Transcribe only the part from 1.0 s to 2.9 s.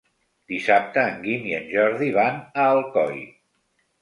en Guim i en Jordi van a